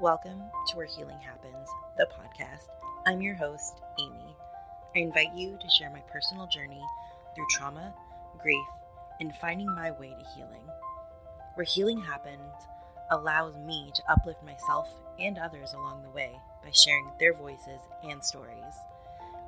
Welcome 0.00 0.44
to 0.68 0.76
Where 0.78 0.86
Healing 0.86 1.20
Happens, 1.20 1.68
the 1.98 2.06
podcast. 2.06 2.68
I'm 3.06 3.20
your 3.20 3.34
host, 3.34 3.82
Amy. 4.00 4.34
I 4.96 5.00
invite 5.00 5.34
you 5.34 5.58
to 5.60 5.68
share 5.68 5.90
my 5.90 6.00
personal 6.10 6.46
journey 6.46 6.80
through 7.34 7.44
trauma, 7.50 7.92
grief, 8.40 8.64
and 9.20 9.34
finding 9.42 9.66
my 9.74 9.90
way 9.90 10.08
to 10.08 10.30
healing. 10.34 10.64
Where 11.54 11.66
Healing 11.66 12.00
Happens 12.00 12.40
allows 13.10 13.54
me 13.56 13.92
to 13.94 14.02
uplift 14.10 14.42
myself 14.42 14.88
and 15.18 15.36
others 15.36 15.74
along 15.74 16.02
the 16.02 16.16
way 16.16 16.32
by 16.64 16.70
sharing 16.70 17.10
their 17.18 17.34
voices 17.34 17.82
and 18.02 18.24
stories. 18.24 18.72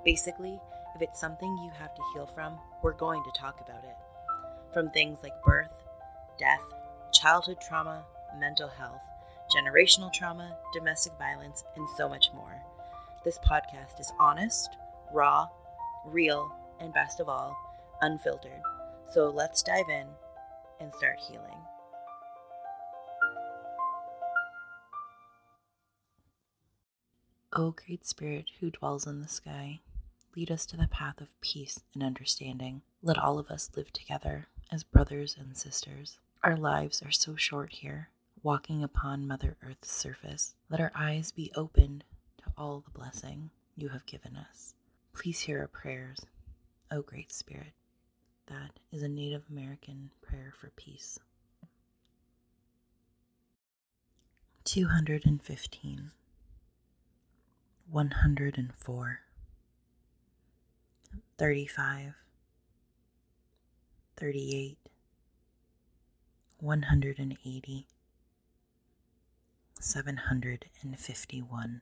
Basically, 0.04 0.60
if 0.94 1.00
it's 1.00 1.18
something 1.18 1.56
you 1.64 1.70
have 1.78 1.94
to 1.94 2.02
heal 2.12 2.26
from, 2.26 2.58
we're 2.82 2.92
going 2.92 3.24
to 3.24 3.40
talk 3.40 3.62
about 3.62 3.84
it. 3.84 3.96
From 4.74 4.90
things 4.90 5.16
like 5.22 5.42
birth, 5.42 5.72
death, 6.38 6.60
childhood 7.10 7.56
trauma, 7.66 8.02
mental 8.38 8.68
health, 8.68 9.00
generational 9.56 10.12
trauma, 10.12 10.56
domestic 10.72 11.12
violence, 11.18 11.64
and 11.76 11.88
so 11.96 12.08
much 12.08 12.28
more. 12.34 12.62
This 13.24 13.38
podcast 13.38 14.00
is 14.00 14.12
honest, 14.18 14.76
raw, 15.12 15.48
real, 16.06 16.54
and 16.80 16.92
best 16.92 17.20
of 17.20 17.28
all, 17.28 17.56
unfiltered. 18.00 18.60
So 19.10 19.30
let's 19.30 19.62
dive 19.62 19.88
in 19.88 20.06
and 20.80 20.92
start 20.92 21.18
healing. 21.28 21.58
O 27.54 27.72
great 27.72 28.06
spirit 28.06 28.46
who 28.60 28.70
dwells 28.70 29.06
in 29.06 29.20
the 29.20 29.28
sky, 29.28 29.80
lead 30.34 30.50
us 30.50 30.64
to 30.66 30.76
the 30.78 30.88
path 30.88 31.20
of 31.20 31.38
peace 31.42 31.80
and 31.92 32.02
understanding. 32.02 32.80
Let 33.02 33.18
all 33.18 33.38
of 33.38 33.50
us 33.50 33.70
live 33.76 33.92
together 33.92 34.46
as 34.70 34.84
brothers 34.84 35.36
and 35.38 35.54
sisters. 35.54 36.18
Our 36.42 36.56
lives 36.56 37.02
are 37.02 37.10
so 37.10 37.36
short 37.36 37.74
here, 37.74 38.08
walking 38.42 38.82
upon 38.82 39.26
Mother 39.26 39.56
Earth's 39.62 39.90
surface. 39.92 40.54
Let 40.68 40.80
our 40.80 40.92
eyes 40.94 41.30
be 41.32 41.52
opened 41.54 42.04
to 42.38 42.44
all 42.56 42.80
the 42.80 42.90
blessing 42.98 43.50
you 43.76 43.90
have 43.90 44.06
given 44.06 44.36
us. 44.36 44.74
Please 45.12 45.40
hear 45.40 45.60
our 45.60 45.68
prayers, 45.68 46.18
O 46.90 47.02
Great 47.02 47.30
Spirit. 47.32 47.72
That 48.46 48.80
is 48.90 49.02
a 49.02 49.08
Native 49.08 49.44
American 49.50 50.10
prayer 50.20 50.52
for 50.58 50.70
peace. 50.76 51.18
215 54.64 56.10
104 57.90 59.20
35 61.38 62.14
38 64.16 64.78
180 66.58 67.86
751 69.82 71.80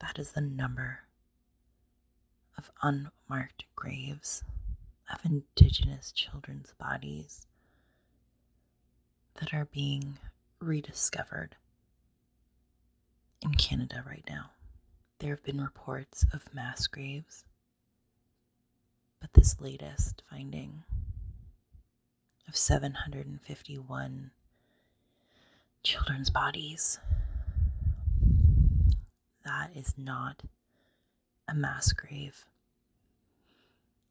That 0.00 0.18
is 0.18 0.32
the 0.32 0.40
number 0.40 1.00
of 2.56 2.70
unmarked 2.82 3.64
graves 3.74 4.42
of 5.12 5.18
Indigenous 5.24 6.12
children's 6.12 6.72
bodies 6.78 7.46
that 9.40 9.52
are 9.52 9.64
being 9.66 10.18
rediscovered 10.60 11.56
in 13.42 13.54
Canada 13.54 14.04
right 14.06 14.24
now. 14.28 14.50
There 15.18 15.30
have 15.30 15.42
been 15.42 15.60
reports 15.60 16.24
of 16.32 16.54
mass 16.54 16.86
graves, 16.86 17.44
but 19.20 19.32
this 19.34 19.60
latest 19.60 20.22
finding 20.30 20.84
of 22.48 22.56
751 22.56 24.30
children's 25.82 26.30
bodies 26.30 26.98
that 29.44 29.70
is 29.74 29.94
not 29.96 30.42
a 31.48 31.54
mass 31.54 31.92
grave. 31.92 32.44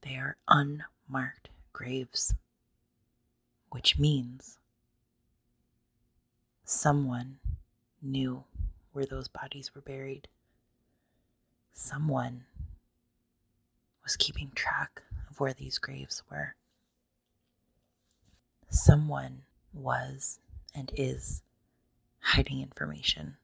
They 0.01 0.15
are 0.15 0.37
unmarked 0.47 1.49
graves, 1.73 2.33
which 3.69 3.97
means 3.99 4.57
someone 6.63 7.39
knew 8.01 8.43
where 8.93 9.05
those 9.05 9.27
bodies 9.27 9.73
were 9.73 9.81
buried. 9.81 10.27
Someone 11.73 12.45
was 14.09 14.17
keeping 14.17 14.49
track 14.55 15.03
of 15.29 15.39
where 15.39 15.53
these 15.53 15.77
graves 15.77 16.23
were. 16.31 16.55
Someone 18.67 19.43
was 19.71 20.39
and 20.73 20.91
is 20.95 21.43
hiding 22.19 22.59
information. 22.59 23.37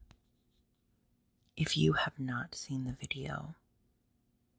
If 1.55 1.77
you 1.77 1.93
have 1.93 2.19
not 2.19 2.55
seen 2.55 2.85
the 2.85 2.97
video 2.99 3.53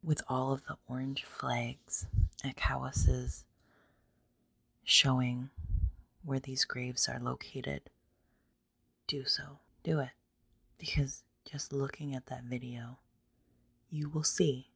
with 0.01 0.21
all 0.29 0.53
of 0.53 0.63
the 0.63 0.77
orange 0.87 1.25
flags 1.25 2.05
at 2.41 2.55
Cowessess 2.55 3.43
showing 4.85 5.49
where 6.23 6.39
these 6.39 6.63
graves 6.63 7.09
are 7.09 7.19
located, 7.19 7.81
do 9.07 9.25
so. 9.25 9.59
Do 9.83 9.99
it. 9.99 10.11
Because 10.77 11.23
just 11.43 11.73
looking 11.73 12.15
at 12.15 12.27
that 12.27 12.43
video, 12.45 12.99
you 13.89 14.07
will 14.07 14.23
see, 14.23 14.67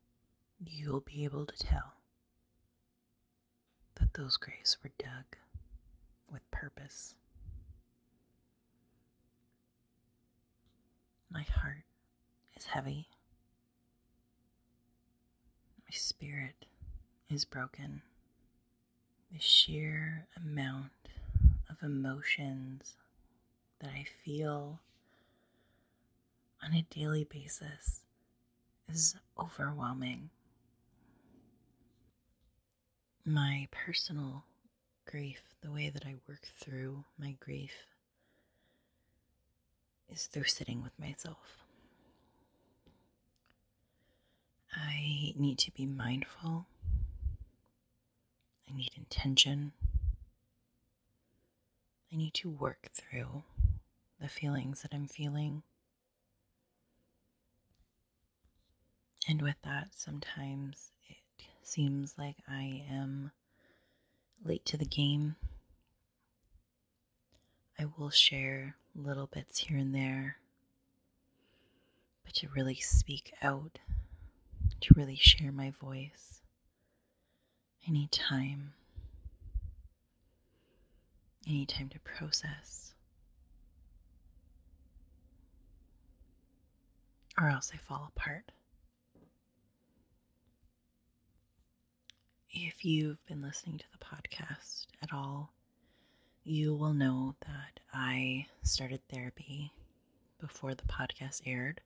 you'll 0.65 1.01
be 1.01 1.23
able 1.23 1.45
to 1.45 1.57
tell 1.57 1.93
that 3.95 4.13
those 4.13 4.37
graves 4.37 4.77
were 4.83 4.91
dug 4.97 5.37
with 6.31 6.49
purpose. 6.51 7.15
My 11.29 11.43
heart 11.43 11.83
is 12.57 12.65
heavy. 12.65 13.07
My 15.85 15.93
spirit 15.93 16.65
is 17.29 17.45
broken. 17.45 18.01
The 19.31 19.39
sheer 19.39 20.27
amount 20.35 20.91
of 21.69 21.77
emotions 21.81 22.95
that 23.79 23.91
I 23.91 24.05
feel 24.25 24.79
on 26.63 26.73
a 26.73 26.85
daily 26.93 27.23
basis 27.23 28.01
is 28.91 29.15
overwhelming. 29.39 30.29
My 33.25 33.67
personal 33.71 34.45
grief, 35.05 35.41
the 35.61 35.71
way 35.71 35.89
that 35.89 36.05
I 36.05 36.15
work 36.27 36.47
through 36.59 37.05
my 37.19 37.35
grief, 37.39 37.73
is 40.09 40.25
through 40.25 40.45
sitting 40.45 40.81
with 40.81 40.97
myself. 40.99 41.63
I 44.73 45.33
need 45.37 45.59
to 45.59 45.71
be 45.71 45.85
mindful. 45.85 46.65
I 48.67 48.75
need 48.75 48.91
intention. 48.97 49.73
I 52.11 52.15
need 52.15 52.33
to 52.35 52.49
work 52.49 52.89
through 52.93 53.43
the 54.19 54.29
feelings 54.29 54.81
that 54.81 54.93
I'm 54.93 55.07
feeling. 55.07 55.61
And 59.27 59.41
with 59.41 59.61
that, 59.63 59.89
sometimes 59.95 60.91
it 61.07 61.17
seems 61.63 62.15
like 62.17 62.37
I 62.47 62.83
am 62.89 63.31
late 64.43 64.65
to 64.65 64.77
the 64.77 64.85
game. 64.85 65.35
I 67.79 67.85
will 67.97 68.09
share 68.09 68.75
little 68.95 69.27
bits 69.27 69.59
here 69.59 69.77
and 69.77 69.93
there, 69.95 70.37
but 72.23 72.33
to 72.35 72.47
really 72.55 72.75
speak 72.75 73.33
out, 73.41 73.79
to 74.81 74.93
really 74.95 75.15
share 75.15 75.51
my 75.51 75.71
voice, 75.71 76.41
I 77.87 77.91
need 77.91 78.11
time. 78.11 78.73
I 81.47 81.51
need 81.51 81.69
time 81.69 81.89
to 81.89 81.99
process. 81.99 82.93
Or 87.39 87.49
else 87.49 87.71
I 87.73 87.77
fall 87.77 88.11
apart. 88.15 88.51
If 92.53 92.83
you've 92.83 93.25
been 93.27 93.41
listening 93.41 93.77
to 93.77 93.85
the 93.91 94.03
podcast 94.03 94.87
at 95.01 95.13
all, 95.13 95.51
you 96.43 96.75
will 96.75 96.93
know 96.93 97.35
that 97.47 97.79
I 97.93 98.47
started 98.61 98.99
therapy 99.09 99.71
before 100.39 100.75
the 100.75 100.83
podcast 100.83 101.41
aired. 101.45 101.81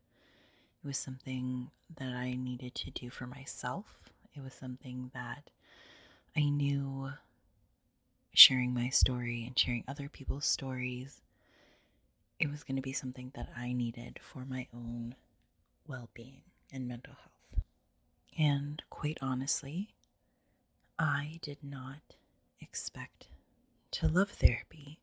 It 0.84 0.88
was 0.88 0.98
something 0.98 1.70
that 1.98 2.14
I 2.14 2.34
needed 2.34 2.74
to 2.76 2.92
do 2.92 3.10
for 3.10 3.28
myself. 3.28 4.10
It 4.34 4.42
was 4.42 4.54
something 4.54 5.12
that 5.14 5.50
I 6.36 6.50
knew 6.50 7.12
sharing 8.34 8.74
my 8.74 8.90
story 8.90 9.46
and 9.46 9.58
sharing 9.58 9.84
other 9.88 10.10
people's 10.10 10.46
stories, 10.46 11.22
it 12.40 12.50
was 12.50 12.64
going 12.64 12.76
to 12.76 12.82
be 12.82 12.94
something 12.94 13.32
that 13.36 13.50
I 13.56 13.72
needed 13.72 14.20
for 14.22 14.46
my 14.46 14.68
own 14.74 15.16
well 15.88 16.10
being 16.14 16.42
and 16.72 16.88
mental 16.88 17.14
health. 17.14 17.64
And 18.38 18.82
quite 18.90 19.18
honestly, 19.22 19.94
I 20.98 21.40
did 21.42 21.58
not 21.62 22.16
expect 22.62 23.28
to 23.92 24.08
love 24.08 24.30
therapy. 24.32 25.00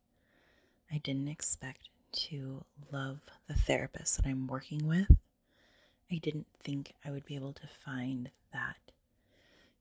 I 0.90 0.98
didn't 0.98 1.28
expect 1.28 1.90
to 2.12 2.64
love 2.90 3.20
the 3.46 3.54
therapist 3.54 4.16
that 4.16 4.26
I'm 4.26 4.46
working 4.46 4.86
with. 4.86 5.10
I 6.10 6.16
didn't 6.16 6.46
think 6.62 6.94
I 7.04 7.10
would 7.10 7.24
be 7.26 7.34
able 7.34 7.52
to 7.54 7.66
find 7.84 8.30
that 8.52 8.76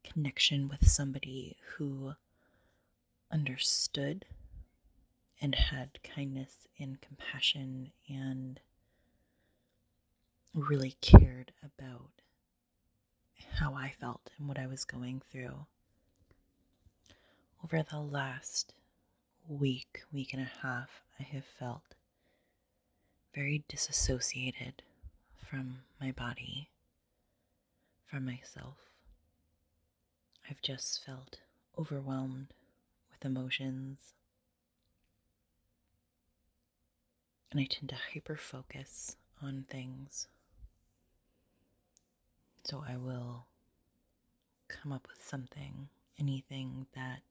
connection 0.04 0.68
with 0.68 0.90
somebody 0.90 1.58
who 1.76 2.14
understood 3.32 4.26
and 5.42 5.56
had 5.56 6.00
kindness 6.04 6.68
and 6.80 7.02
compassion 7.02 7.92
and 8.10 8.60
really 10.54 10.96
cared 11.02 11.54
about 11.64 12.12
how 13.56 13.74
I 13.74 13.94
felt 14.00 14.30
and 14.38 14.48
what 14.48 14.60
I 14.60 14.68
was 14.68 14.84
going 14.86 15.22
through. 15.32 15.66
Over 17.64 17.84
the 17.84 18.00
last 18.00 18.74
week, 19.48 20.02
week 20.12 20.34
and 20.34 20.42
a 20.42 20.52
half, 20.62 20.90
I 21.20 21.24
have 21.24 21.46
felt 21.46 21.96
very 23.36 23.64
disassociated 23.70 24.82
from 25.38 25.80
my 26.00 26.12
body, 26.12 26.70
from 28.08 28.26
myself. 28.26 28.78
I've 30.50 30.62
just 30.62 31.06
felt 31.06 31.38
overwhelmed 31.78 32.48
with 33.12 33.24
emotions. 33.24 34.14
And 37.52 37.60
I 37.60 37.66
tend 37.66 37.90
to 37.90 37.96
hyper 38.14 38.38
focus 38.38 39.18
on 39.42 39.66
things. 39.70 40.28
So 42.64 42.84
I 42.88 42.98
will 42.98 43.46
come 44.68 44.92
up 44.92 45.08
with 45.10 45.24
something, 45.24 45.90
anything 46.20 46.88
that 46.96 47.22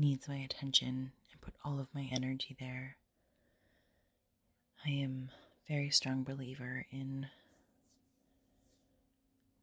needs 0.00 0.26
my 0.26 0.36
attention, 0.36 1.12
and 1.30 1.40
put 1.42 1.52
all 1.62 1.78
of 1.78 1.94
my 1.94 2.08
energy 2.10 2.56
there. 2.58 2.96
I 4.86 4.88
am 4.88 5.28
a 5.68 5.72
very 5.72 5.90
strong 5.90 6.24
believer 6.24 6.86
in 6.90 7.26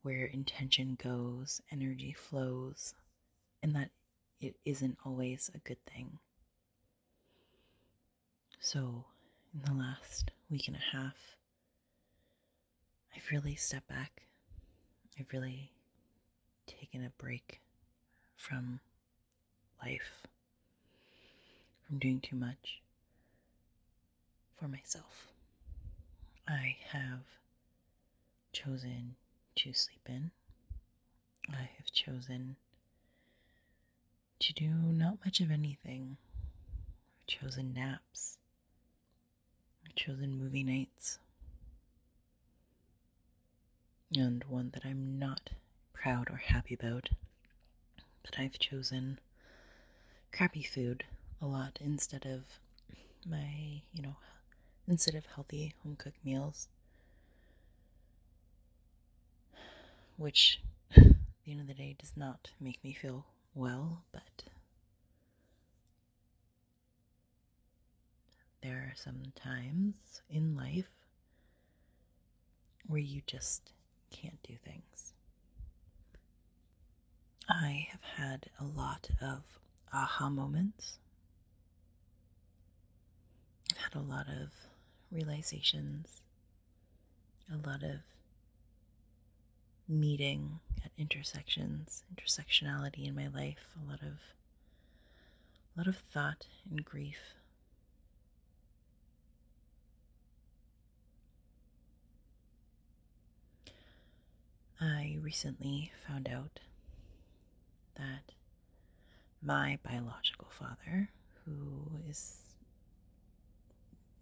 where 0.04 0.26
intention 0.26 0.96
goes, 1.02 1.60
energy 1.72 2.14
flows, 2.14 2.94
and 3.64 3.76
that 3.76 3.90
it 4.40 4.56
isn't 4.64 5.00
always 5.04 5.50
a 5.56 5.68
good 5.68 5.84
thing. 5.92 6.20
So, 8.60 9.06
in 9.54 9.62
the 9.66 9.74
last 9.74 10.30
week 10.52 10.68
and 10.68 10.78
a 10.78 10.98
half, 10.98 11.16
I've 13.16 13.28
really 13.32 13.56
stepped 13.56 13.88
back. 13.88 14.22
I've 15.20 15.34
really 15.34 15.72
taken 16.68 17.04
a 17.04 17.10
break 17.18 17.60
from 18.36 18.82
life, 19.84 20.28
from 21.86 22.00
doing 22.00 22.20
too 22.20 22.36
much 22.36 22.82
for 24.60 24.68
myself. 24.68 25.28
I 26.48 26.78
have 26.92 27.22
chosen 28.52 29.16
to 29.56 29.74
sleep 29.74 30.08
in. 30.08 30.32
I 31.50 31.70
have 31.78 31.92
chosen 31.92 32.56
to 34.40 34.54
do 34.54 34.70
not 34.70 35.18
much 35.26 35.40
of 35.42 35.52
anything. 35.52 36.18
I've 37.20 37.28
chosen 37.28 37.74
naps. 37.74 38.38
I've 39.86 39.96
chosen 39.96 40.38
movie 40.38 40.64
nights. 40.64 41.20
And 44.16 44.44
one 44.46 44.72
that 44.74 44.86
I'm 44.86 45.20
not 45.20 45.50
proud 45.94 46.30
or 46.30 46.38
happy 46.38 46.74
about, 46.74 47.10
that 48.24 48.40
I've 48.40 48.58
chosen 48.58 49.20
crappy 50.38 50.62
food 50.62 51.04
a 51.42 51.48
lot 51.48 51.80
instead 51.82 52.24
of 52.24 52.60
my, 53.28 53.82
you 53.92 54.04
know, 54.04 54.16
instead 54.88 55.16
of 55.16 55.26
healthy 55.26 55.74
home 55.82 55.96
cooked 55.98 56.24
meals. 56.24 56.68
Which, 60.16 60.62
at 60.96 61.04
the 61.44 61.52
end 61.52 61.62
of 61.62 61.68
the 61.68 61.74
day, 61.74 61.96
does 61.98 62.14
not 62.16 62.52
make 62.62 62.84
me 62.84 62.94
feel 62.94 63.26
well, 63.56 64.04
but 64.12 64.44
there 68.62 68.92
are 68.92 68.94
some 68.96 69.24
times 69.36 70.22
in 70.30 70.56
life 70.56 70.90
where 72.86 73.00
you 73.00 73.22
just 73.26 73.72
can't 74.12 74.42
do 74.44 74.54
things. 74.64 75.14
I 77.50 77.88
have 77.90 78.04
had 78.04 78.48
a 78.60 78.66
lot 78.66 79.10
of 79.20 79.42
aha 79.94 80.30
moments. 80.30 80.98
I've 83.72 83.78
had 83.78 83.96
a 83.96 84.00
lot 84.04 84.28
of 84.28 84.50
realizations, 85.12 86.22
a 87.52 87.68
lot 87.68 87.84
of 87.84 88.02
meeting 89.88 90.60
at 90.84 90.92
intersections, 90.98 92.04
intersectionality 92.14 93.08
in 93.08 93.16
my 93.16 93.28
life, 93.28 93.68
a 93.82 93.90
lot 93.90 94.02
of 94.02 94.20
a 95.76 95.80
lot 95.80 95.88
of 95.88 95.98
thought 95.98 96.48
and 96.70 96.84
grief. 96.84 97.20
I 104.80 105.18
recently 105.22 105.92
found 106.08 106.30
out 106.30 106.60
that 107.96 108.32
my 109.42 109.78
biological 109.84 110.48
father, 110.50 111.10
who 111.46 111.92
is 112.10 112.38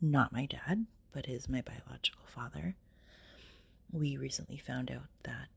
not 0.02 0.32
my 0.32 0.46
dad, 0.46 0.86
but 1.14 1.28
is 1.28 1.50
my 1.50 1.62
biological 1.62 2.26
father, 2.26 2.76
we 3.92 4.18
recently 4.18 4.58
found 4.58 4.92
out 4.92 5.08
that 5.24 5.48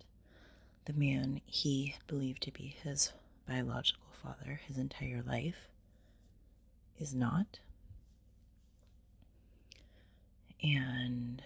the 0.84 0.92
man 0.92 1.40
he 1.46 1.96
believed 2.06 2.42
to 2.42 2.52
be 2.52 2.76
his 2.82 3.12
biological 3.46 4.06
father 4.22 4.60
his 4.66 4.78
entire 4.78 5.22
life 5.26 5.68
is 6.98 7.14
not. 7.14 7.58
And 10.62 11.42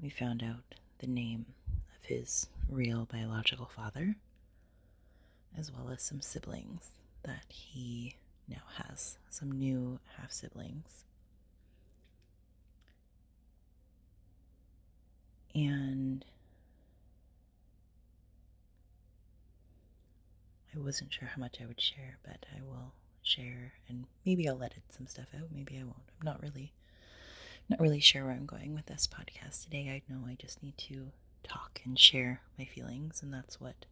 we 0.00 0.10
found 0.10 0.42
out 0.42 0.74
the 0.98 1.06
name 1.06 1.46
of 1.68 2.04
his 2.06 2.46
real 2.68 3.06
biological 3.10 3.66
father, 3.66 4.16
as 5.56 5.70
well 5.72 5.90
as 5.90 6.02
some 6.02 6.20
siblings 6.20 6.90
that 7.24 7.44
he 7.48 8.16
now 8.48 8.62
has, 8.76 9.18
some 9.30 9.50
new 9.50 9.98
half 10.18 10.32
siblings. 10.32 11.04
And 15.54 16.24
I 20.74 20.78
wasn't 20.80 21.12
sure 21.12 21.28
how 21.28 21.40
much 21.40 21.58
I 21.62 21.66
would 21.66 21.80
share, 21.80 22.18
but 22.24 22.46
I 22.54 22.60
will 22.62 22.92
share 23.22 23.74
and 23.88 24.04
maybe 24.26 24.48
I'll 24.48 24.62
edit 24.62 24.82
some 24.90 25.06
stuff 25.06 25.28
out, 25.34 25.48
maybe 25.54 25.78
I 25.78 25.84
won't. 25.84 25.96
I'm 26.20 26.24
not 26.24 26.42
really 26.42 26.72
not 27.68 27.80
really 27.80 28.00
sure 28.00 28.24
where 28.24 28.34
I'm 28.34 28.44
going 28.44 28.74
with 28.74 28.86
this 28.86 29.06
podcast 29.08 29.64
today. 29.64 29.88
I 29.88 30.12
know 30.12 30.26
I 30.28 30.34
just 30.38 30.62
need 30.62 30.76
to 30.78 31.12
talk 31.42 31.80
and 31.84 31.98
share 31.98 32.42
my 32.58 32.64
feelings 32.66 33.22
and 33.22 33.32
that's 33.32 33.60
what 33.60 33.86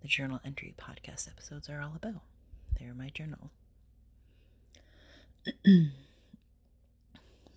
the 0.00 0.08
journal 0.08 0.40
entry 0.44 0.74
podcast 0.78 1.28
episodes 1.28 1.68
are 1.68 1.80
all 1.80 1.92
about. 1.94 2.22
They're 2.78 2.94
my 2.94 3.10
journal. 3.10 3.50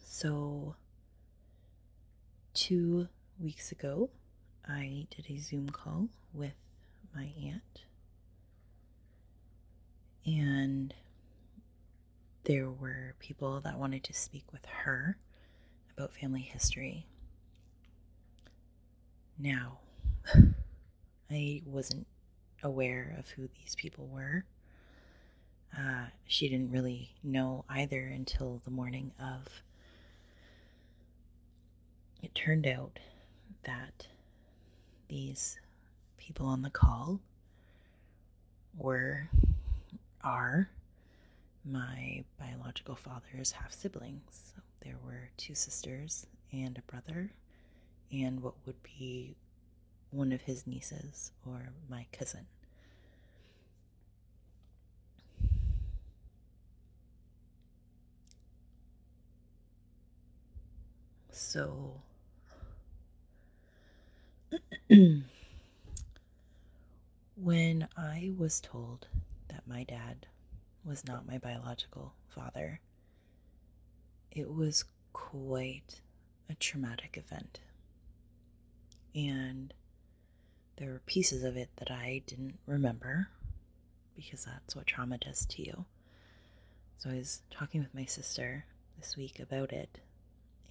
so 0.04 0.76
2 2.54 3.08
weeks 3.40 3.72
ago, 3.72 4.10
I 4.68 5.08
did 5.16 5.26
a 5.30 5.38
Zoom 5.38 5.70
call 5.70 6.10
with 6.34 6.56
my 7.14 7.32
aunt 7.42 7.86
and 10.26 10.94
there 12.44 12.70
were 12.70 13.16
people 13.20 13.60
that 13.62 13.78
wanted 13.78 14.04
to 14.06 14.14
speak 14.14 14.52
with 14.52 14.66
her 14.66 15.18
about 15.96 16.14
family 16.14 16.42
history. 16.42 17.06
Now, 19.38 19.80
I 21.32 21.62
wasn't 21.66 22.08
aware 22.64 23.16
of 23.20 23.30
who 23.30 23.48
these 23.60 23.76
people 23.76 24.08
were. 24.08 24.46
Uh, 25.78 26.06
she 26.26 26.48
didn't 26.48 26.72
really 26.72 27.12
know 27.24 27.66
either 27.70 28.02
until 28.06 28.62
the 28.64 28.72
morning 28.72 29.12
of. 29.20 29.48
It 32.24 32.34
turned 32.34 32.66
out 32.66 33.00
that 33.66 34.08
these 35.10 35.60
people 36.18 36.46
on 36.48 36.62
the 36.62 36.70
call 36.70 37.20
were 38.78 39.30
are 40.24 40.70
my 41.64 42.24
biological 42.40 42.96
father's 42.96 43.52
half 43.52 43.74
siblings. 43.74 44.54
So 44.56 44.62
there 44.84 44.98
were 45.06 45.30
two 45.38 45.56
sisters 45.56 46.26
and 46.52 46.78
a 46.78 46.92
brother, 46.92 47.32
and 48.12 48.42
what 48.42 48.56
would 48.66 48.82
be 48.84 49.36
one 50.12 50.32
of 50.32 50.42
his 50.42 50.66
nieces 50.66 51.32
or 51.46 51.70
my 51.90 52.06
cousin. 52.12 52.48
So, 61.38 62.00
when 67.36 67.90
I 67.98 68.32
was 68.38 68.62
told 68.62 69.08
that 69.50 69.68
my 69.68 69.84
dad 69.84 70.28
was 70.86 71.06
not 71.06 71.28
my 71.28 71.38
biological 71.38 72.14
father, 72.30 72.80
it 74.32 74.50
was 74.50 74.86
quite 75.12 76.00
a 76.50 76.56
traumatic 76.56 77.18
event. 77.18 77.60
And 79.14 79.74
there 80.78 80.92
were 80.92 81.02
pieces 81.06 81.44
of 81.44 81.58
it 81.58 81.70
that 81.76 81.92
I 81.92 82.22
didn't 82.28 82.60
remember 82.66 83.28
because 84.16 84.46
that's 84.46 84.74
what 84.74 84.88
trauma 84.88 85.18
does 85.18 85.46
to 85.48 85.62
you. 85.62 85.84
So 86.98 87.10
I 87.10 87.16
was 87.16 87.42
talking 87.52 87.82
with 87.82 87.94
my 87.94 88.06
sister 88.06 88.64
this 88.98 89.18
week 89.18 89.42
about 89.42 89.74
it, 89.74 90.00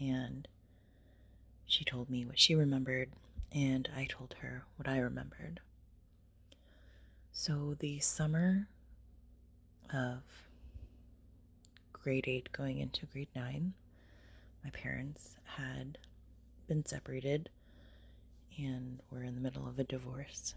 and 0.00 0.48
she 1.66 1.84
told 1.84 2.10
me 2.10 2.24
what 2.24 2.38
she 2.38 2.54
remembered, 2.54 3.10
and 3.52 3.88
I 3.96 4.06
told 4.06 4.34
her 4.40 4.64
what 4.76 4.88
I 4.88 4.98
remembered. 4.98 5.60
So 7.32 7.76
the 7.78 7.98
summer 8.00 8.68
of 9.92 10.22
grade 11.92 12.24
8 12.26 12.52
going 12.52 12.78
into 12.78 13.06
grade 13.06 13.28
9, 13.34 13.72
my 14.62 14.70
parents 14.70 15.36
had 15.56 15.98
been 16.68 16.84
separated 16.86 17.48
and 18.56 19.00
were 19.10 19.22
in 19.22 19.34
the 19.34 19.40
middle 19.40 19.66
of 19.68 19.78
a 19.78 19.84
divorce. 19.84 20.54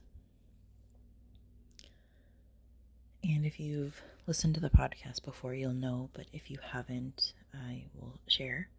And 3.23 3.45
if 3.45 3.59
you've 3.59 4.01
listened 4.25 4.55
to 4.55 4.61
the 4.61 4.69
podcast 4.69 5.23
before, 5.25 5.53
you'll 5.53 5.73
know, 5.73 6.09
but 6.13 6.27
if 6.31 6.49
you 6.49 6.59
haven't, 6.71 7.33
I 7.53 7.85
will 7.95 8.19
share. 8.27 8.69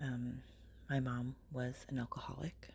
Um, 0.00 0.42
my 0.88 1.00
mom 1.00 1.34
was 1.52 1.86
an 1.88 1.98
alcoholic. 1.98 2.68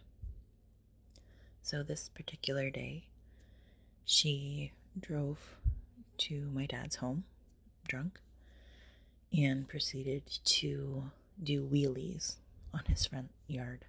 So, 1.62 1.84
this 1.84 2.10
particular 2.10 2.70
day, 2.70 3.06
she 4.06 4.72
drove 5.00 5.56
to 6.18 6.50
my 6.54 6.66
dad's 6.66 6.98
home 6.98 7.26
drunk 7.88 8.20
and 9.36 9.68
proceeded 9.68 10.24
to 10.44 11.04
do 11.42 11.64
wheelies 11.64 12.36
on 12.74 12.82
his 12.88 13.06
front 13.06 13.30
yard. 13.48 13.86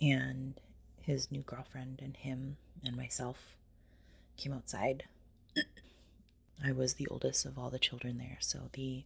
And 0.00 0.54
his 1.00 1.30
new 1.30 1.42
girlfriend 1.42 2.00
and 2.02 2.16
him 2.16 2.56
and 2.84 2.96
myself 2.96 3.56
came 4.36 4.52
outside. 4.52 5.04
I 6.64 6.72
was 6.72 6.94
the 6.94 7.06
oldest 7.08 7.44
of 7.44 7.58
all 7.58 7.70
the 7.70 7.78
children 7.78 8.18
there, 8.18 8.38
so 8.40 8.70
the 8.72 9.04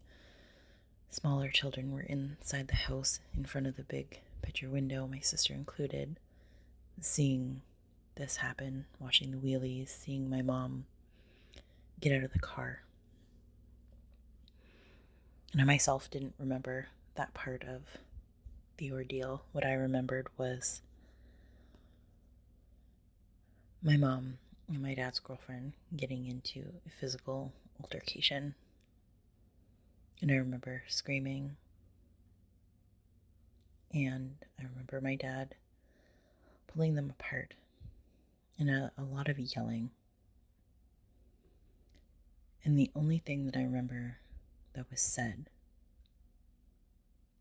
smaller 1.11 1.49
children 1.49 1.93
were 1.93 2.01
inside 2.01 2.69
the 2.69 2.75
house 2.75 3.21
in 3.37 3.45
front 3.45 3.67
of 3.67 3.77
the 3.77 3.83
big 3.83 4.21
picture 4.43 4.69
window, 4.69 5.07
my 5.07 5.21
sister 5.21 5.55
included, 5.55 6.19
seeing 7.01 7.63
this 8.17 8.39
happen, 8.39 8.87
watching 8.99 9.31
the 9.31 9.37
wheelies, 9.37 9.89
seeing 9.89 10.31
my 10.31 10.43
mom 10.43 10.87
get 12.01 12.17
out 12.17 12.25
of 12.25 12.33
the 12.33 12.39
car. 12.39 12.83
And 15.53 15.61
I 15.61 15.65
myself 15.65 16.11
didn't 16.11 16.35
remember 16.39 16.89
that 17.15 17.35
part 17.35 17.65
of 17.65 17.83
the 18.77 18.93
ordeal. 18.93 19.43
What 19.53 19.65
I 19.65 19.73
remembered 19.73 20.27
was 20.37 20.83
my 23.83 23.97
mom 23.97 24.39
and 24.69 24.83
my 24.83 24.95
dad's 24.95 25.19
girlfriend 25.19 25.73
getting 25.97 26.27
into 26.27 26.65
a 26.87 26.91
physical 26.91 27.53
altercation. 27.81 28.55
And 30.21 30.31
I 30.31 30.37
remember 30.37 30.83
screaming. 30.89 31.57
And 33.93 34.37
I 34.59 34.65
remember 34.65 35.01
my 35.01 35.15
dad 35.15 35.55
pulling 36.67 36.95
them 36.95 37.11
apart 37.19 37.55
and 38.59 38.69
a, 38.71 38.93
a 38.99 39.03
lot 39.03 39.29
of 39.29 39.39
yelling. 39.39 39.91
And 42.65 42.79
the 42.79 42.91
only 42.95 43.19
thing 43.19 43.47
that 43.47 43.57
I 43.57 43.63
remember 43.63 44.19
that 44.75 44.91
was 44.91 45.01
said 45.01 45.49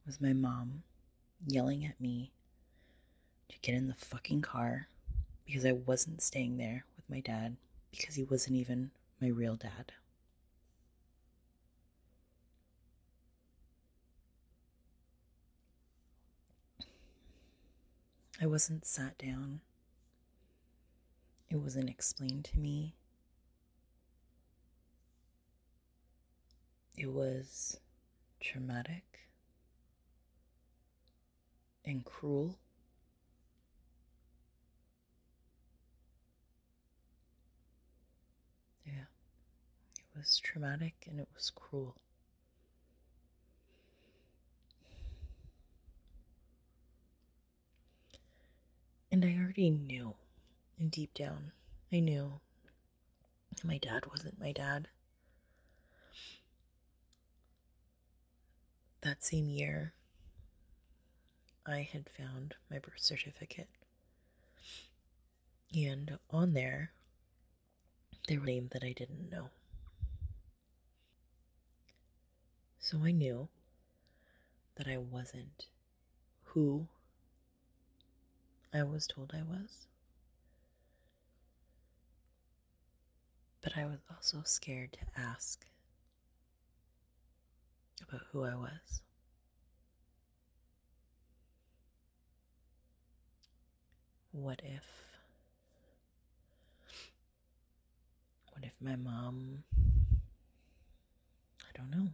was 0.05 0.21
my 0.21 0.33
mom 0.33 0.83
yelling 1.47 1.85
at 1.85 1.99
me 1.99 2.31
to 3.49 3.55
get 3.61 3.75
in 3.75 3.87
the 3.87 3.95
fucking 3.95 4.41
car 4.41 4.87
because 5.45 5.65
I 5.65 5.71
wasn't 5.73 6.21
staying 6.21 6.57
there 6.57 6.85
with 6.95 7.09
my 7.09 7.19
dad 7.19 7.57
because 7.91 8.15
he 8.15 8.23
wasn't 8.23 8.57
even 8.57 8.91
my 9.21 9.27
real 9.27 9.55
dad. 9.55 9.93
I 18.41 18.47
wasn't 18.47 18.85
sat 18.85 19.17
down. 19.17 19.61
It 21.49 21.55
wasn't 21.55 21.89
explained 21.89 22.45
to 22.45 22.59
me. 22.59 22.95
It 26.97 27.11
was 27.11 27.79
traumatic 28.41 29.19
and 31.85 32.03
cruel. 32.03 32.57
Yeah, 38.85 39.05
it 39.97 40.17
was 40.17 40.39
traumatic 40.39 41.05
and 41.09 41.19
it 41.19 41.29
was 41.33 41.51
cruel. 41.51 41.95
And 49.15 49.23
I 49.23 49.37
already 49.41 49.69
knew, 49.69 50.13
and 50.77 50.91
deep 50.91 51.13
down, 51.13 51.53
I 51.89 52.01
knew 52.01 52.41
my 53.63 53.77
dad 53.77 54.07
wasn't 54.07 54.41
my 54.41 54.51
dad. 54.51 54.89
That 59.03 59.23
same 59.23 59.47
year, 59.47 59.93
I 61.65 61.87
had 61.93 62.09
found 62.09 62.55
my 62.69 62.77
birth 62.79 62.99
certificate. 62.99 63.69
And 65.73 66.19
on 66.29 66.51
there, 66.51 66.91
there 68.27 68.41
was 68.41 68.49
a 68.49 68.51
name 68.51 68.69
that 68.73 68.83
I 68.83 68.91
didn't 68.91 69.31
know. 69.31 69.47
So 72.79 72.97
I 73.05 73.11
knew 73.11 73.47
that 74.75 74.89
I 74.89 74.97
wasn't 74.97 75.67
who 76.47 76.89
I 78.75 78.83
was 78.83 79.07
told 79.07 79.31
I 79.33 79.41
was. 79.41 79.87
But 83.61 83.77
I 83.77 83.85
was 83.85 83.99
also 84.11 84.41
scared 84.43 84.91
to 84.93 85.21
ask 85.21 85.65
about 88.05 88.21
who 88.31 88.43
I 88.43 88.55
was. 88.55 89.01
What 94.33 94.61
if? 94.61 94.83
What 98.51 98.65
if 98.65 98.73
my 98.81 98.97
mom? 98.97 99.63
I 101.61 101.77
don't 101.77 101.91
know. 101.91 102.09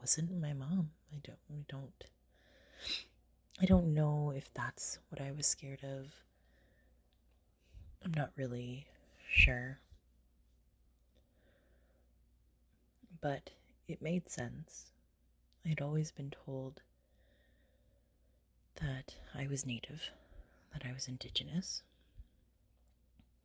Wasn't 0.00 0.30
my 0.40 0.54
mom? 0.54 0.92
I 1.12 1.18
don't. 1.22 1.38
I 1.50 1.64
don't. 1.68 2.04
I 3.62 3.66
don't 3.66 3.92
know 3.92 4.32
if 4.34 4.52
that's 4.54 4.98
what 5.10 5.20
I 5.20 5.32
was 5.32 5.46
scared 5.46 5.84
of. 5.84 6.06
I'm 8.02 8.14
not 8.14 8.30
really 8.34 8.86
sure. 9.30 9.78
But 13.20 13.50
it 13.86 14.00
made 14.00 14.30
sense. 14.30 14.92
I 15.66 15.68
had 15.68 15.82
always 15.82 16.10
been 16.10 16.32
told 16.46 16.80
that 18.76 19.16
I 19.34 19.46
was 19.46 19.66
native, 19.66 20.10
that 20.72 20.88
I 20.88 20.94
was 20.94 21.06
indigenous, 21.06 21.82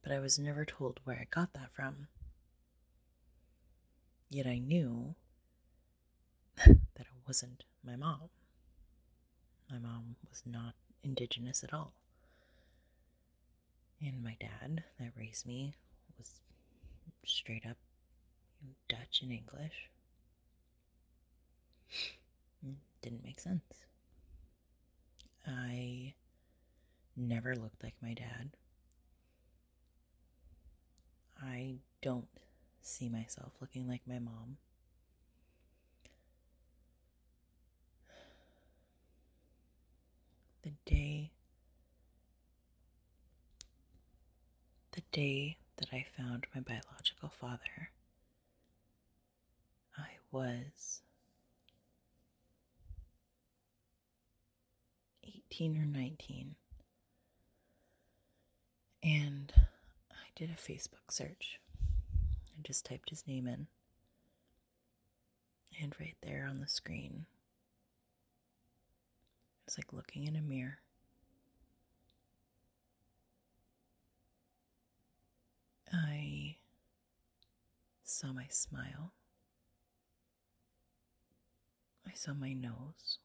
but 0.01 0.13
I 0.13 0.19
was 0.19 0.39
never 0.39 0.63
told 0.63 1.01
where 1.03 1.17
I 1.17 1.27
got 1.29 1.51
that 1.53 1.73
from. 1.73 2.07
Yet 4.29 4.47
I 4.47 4.59
knew 4.59 5.15
that 6.65 6.69
it 6.69 7.27
wasn't 7.27 7.65
my 7.83 7.97
mom. 7.97 8.29
My 9.69 9.77
mom 9.77 10.15
was 10.29 10.43
not 10.45 10.73
indigenous 11.03 11.63
at 11.63 11.73
all. 11.73 11.93
And 14.01 14.23
my 14.23 14.35
dad, 14.39 14.83
that 14.99 15.11
raised 15.17 15.45
me, 15.47 15.73
was 16.17 16.29
straight 17.25 17.65
up 17.65 17.77
Dutch 18.87 19.21
and 19.21 19.31
English. 19.31 19.89
Mm, 22.65 22.75
didn't 23.01 23.23
make 23.23 23.39
sense. 23.39 23.63
I 25.47 26.13
never 27.15 27.55
looked 27.55 27.83
like 27.83 27.95
my 28.01 28.13
dad. 28.13 28.51
I 31.41 31.75
don't 32.01 32.27
see 32.81 33.09
myself 33.09 33.53
looking 33.61 33.87
like 33.87 34.01
my 34.07 34.19
mom. 34.19 34.57
The 40.65 40.73
day 40.85 41.31
the 44.93 45.01
day 45.11 45.57
that 45.77 45.89
I 45.91 46.05
found 46.17 46.47
my 46.55 46.61
biological 46.61 47.29
father, 47.29 47.89
I 49.97 50.07
was 50.31 51.01
18 55.23 55.77
or 55.77 55.85
19. 55.85 56.55
And 59.03 59.53
I 60.11 60.27
did 60.35 60.49
a 60.49 60.53
Facebook 60.53 61.11
search. 61.11 61.59
I 62.57 62.61
just 62.63 62.85
typed 62.85 63.09
his 63.09 63.27
name 63.27 63.47
in. 63.47 63.67
And 65.81 65.93
right 65.99 66.15
there 66.23 66.47
on 66.49 66.61
the 66.61 66.67
screen, 66.67 67.25
it's 69.75 69.85
like 69.85 69.93
looking 69.93 70.25
in 70.25 70.37
a 70.37 70.41
mirror. 70.41 70.79
I 75.91 76.55
saw 78.03 78.31
my 78.31 78.45
smile. 78.49 79.11
I 82.07 82.13
saw 82.13 82.33
my 82.33 82.53
nose. 82.53 83.19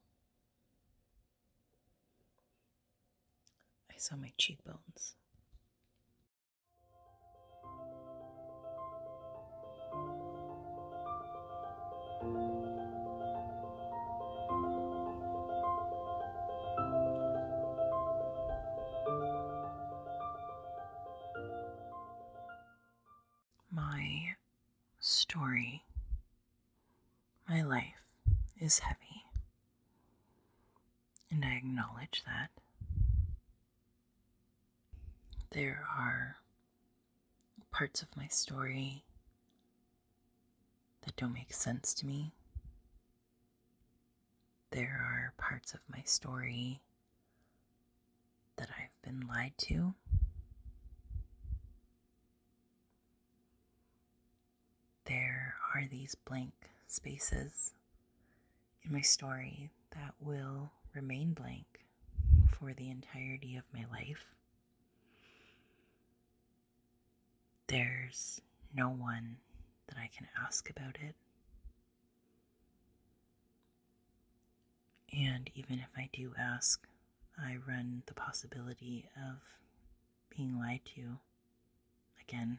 I 3.89 3.95
saw 3.99 4.17
my 4.17 4.33
cheekbones. 4.37 5.15
Story, 25.31 25.85
my 27.49 27.63
life 27.63 28.17
is 28.61 28.81
heavy, 28.81 29.23
and 31.31 31.45
I 31.45 31.53
acknowledge 31.55 32.25
that. 32.27 32.51
There 35.53 35.85
are 35.97 36.39
parts 37.71 38.03
of 38.03 38.09
my 38.17 38.27
story 38.27 39.05
that 41.03 41.15
don't 41.15 41.33
make 41.33 41.53
sense 41.53 41.95
to 41.95 42.07
me. 42.07 42.33
There 44.73 45.01
are 45.01 45.33
parts 45.39 45.75
of 45.75 45.81
my 45.89 46.03
story 46.05 46.81
that 48.57 48.69
I've 48.71 49.03
been 49.09 49.29
lied 49.29 49.53
to. 49.59 49.95
There 55.05 55.55
are 55.81 55.89
these 55.91 56.15
blank 56.15 56.53
spaces 56.87 57.73
in 58.85 58.93
my 58.93 59.01
story 59.01 59.71
that 59.93 60.15
will 60.21 60.73
remain 60.95 61.33
blank 61.33 61.87
for 62.49 62.75
the 62.75 62.91
entirety 62.91 63.57
of 63.57 63.65
my 63.73 63.85
life. 63.91 64.35
There's 67.69 68.43
no 68.75 68.89
one 68.89 69.37
that 69.89 69.97
I 69.97 70.11
can 70.15 70.27
ask 70.45 70.69
about 70.69 70.97
it. 71.01 71.15
And 75.17 75.51
even 75.55 75.79
if 75.79 75.89
I 75.97 76.11
do 76.13 76.35
ask, 76.39 76.87
I 77.39 77.57
run 77.67 78.03
the 78.07 78.15
possibility 78.15 79.09
of 79.17 79.39
being 80.37 80.59
lied 80.59 80.81
to 80.97 81.19
again. 82.29 82.59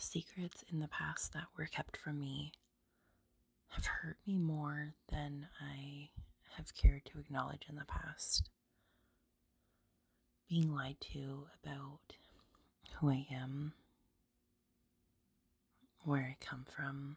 Secrets 0.00 0.64
in 0.72 0.80
the 0.80 0.88
past 0.88 1.32
that 1.32 1.44
were 1.56 1.66
kept 1.66 1.96
from 1.96 2.18
me 2.18 2.52
have 3.68 3.86
hurt 3.86 4.16
me 4.26 4.36
more 4.36 4.94
than 5.10 5.46
I 5.60 6.08
have 6.56 6.74
cared 6.74 7.04
to 7.06 7.18
acknowledge 7.18 7.66
in 7.68 7.76
the 7.76 7.84
past. 7.84 8.48
Being 10.48 10.74
lied 10.74 10.96
to 11.12 11.46
about 11.62 12.14
who 12.98 13.10
I 13.10 13.26
am, 13.30 13.72
where 16.04 16.22
I 16.22 16.44
come 16.44 16.64
from, 16.68 17.16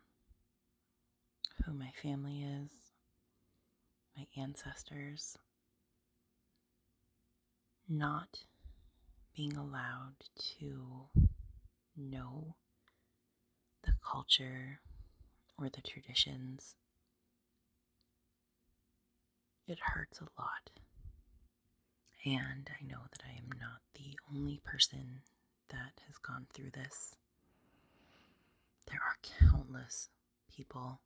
who 1.65 1.73
my 1.73 1.91
family 2.01 2.43
is, 2.43 2.69
my 4.15 4.27
ancestors, 4.37 5.37
not 7.89 8.43
being 9.35 9.57
allowed 9.57 10.15
to 10.59 11.07
know 11.97 12.55
the 13.83 13.93
culture 14.03 14.79
or 15.57 15.69
the 15.69 15.81
traditions. 15.81 16.75
It 19.67 19.79
hurts 19.79 20.19
a 20.19 20.27
lot. 20.39 20.69
And 22.25 22.69
I 22.79 22.83
know 22.85 23.01
that 23.11 23.23
I 23.25 23.31
am 23.37 23.49
not 23.59 23.81
the 23.95 24.17
only 24.33 24.59
person 24.63 25.21
that 25.69 26.01
has 26.07 26.17
gone 26.17 26.47
through 26.53 26.71
this. 26.71 27.15
There 28.89 28.99
are 28.99 29.17
countless 29.49 30.09
people, 30.53 31.01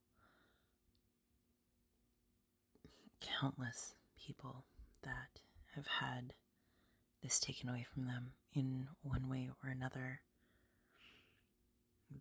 countless 3.22 3.94
people 4.18 4.66
that 5.04 5.42
have 5.76 5.88
had 5.88 6.34
this 7.24 7.40
taken 7.40 7.70
away 7.70 7.86
from 7.92 8.06
them 8.06 8.34
in 8.54 8.88
one 9.02 9.30
way 9.30 9.50
or 9.64 9.70
another. 9.70 10.22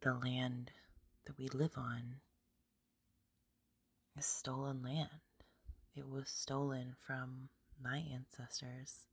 The 0.03 0.14
land 0.14 0.70
that 1.27 1.38
we 1.38 1.49
live 1.49 1.77
on 1.77 2.16
is 4.16 4.27
stolen 4.27 4.83
land. 4.83 5.09
It 5.94 6.09
was 6.09 6.29
stolen 6.29 6.94
from 7.07 7.49
my 7.83 8.03
ancestors. 8.12 9.07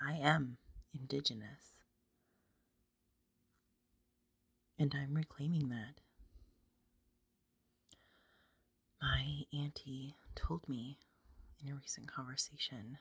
I 0.00 0.12
am 0.14 0.58
indigenous. 0.94 1.74
And 4.78 4.94
I'm 4.94 5.14
reclaiming 5.14 5.68
that. 5.68 6.00
My 9.00 9.42
auntie 9.52 10.14
told 10.34 10.68
me 10.68 10.98
in 11.62 11.70
a 11.70 11.74
recent 11.74 12.12
conversation 12.12 12.98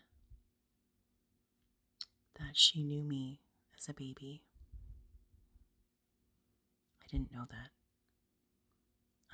that 2.40 2.56
she 2.56 2.84
knew 2.84 3.02
me 3.04 3.40
as 3.78 3.90
a 3.90 3.94
baby. 3.94 4.42
I 7.06 7.12
didn't 7.12 7.32
know 7.32 7.46
that. 7.50 7.70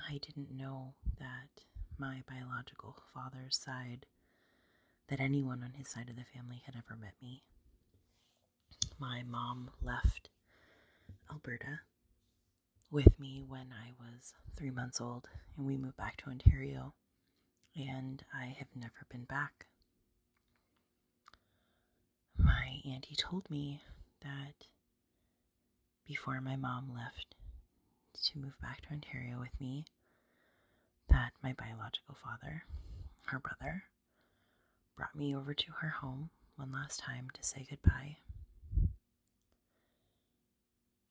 I 0.08 0.18
didn't 0.18 0.50
know 0.52 0.94
that 1.18 1.64
my 1.98 2.22
biological 2.28 2.96
father's 3.14 3.56
side, 3.56 4.06
that 5.08 5.20
anyone 5.20 5.62
on 5.64 5.72
his 5.74 5.88
side 5.88 6.08
of 6.10 6.16
the 6.16 6.24
family 6.24 6.62
had 6.66 6.74
ever 6.76 6.96
met 7.00 7.14
me 7.22 7.42
my 8.98 9.22
mom 9.22 9.70
left 9.82 10.28
Alberta 11.30 11.80
with 12.90 13.18
me 13.18 13.42
when 13.46 13.68
I 13.72 13.90
was 13.98 14.34
three 14.54 14.70
months 14.70 15.00
old, 15.00 15.28
and 15.56 15.66
we 15.66 15.76
moved 15.76 15.96
back 15.96 16.16
to 16.18 16.30
Ontario, 16.30 16.94
and 17.74 18.22
I 18.34 18.54
have 18.58 18.68
never 18.74 19.06
been 19.10 19.24
back. 19.24 19.66
My 22.36 22.80
auntie 22.84 23.16
told 23.16 23.50
me 23.50 23.82
that 24.22 24.66
before 26.06 26.40
my 26.40 26.56
mom 26.56 26.92
left 26.94 27.34
to 28.24 28.38
move 28.38 28.58
back 28.60 28.82
to 28.82 28.92
Ontario 28.92 29.38
with 29.40 29.58
me, 29.60 29.84
that 31.08 31.32
my 31.42 31.52
biological 31.52 32.14
father, 32.22 32.64
her 33.26 33.38
brother, 33.38 33.84
brought 34.96 35.14
me 35.14 35.34
over 35.34 35.54
to 35.54 35.72
her 35.80 35.88
home 35.88 36.30
one 36.56 36.72
last 36.72 37.00
time 37.00 37.28
to 37.32 37.42
say 37.42 37.66
goodbye 37.68 38.18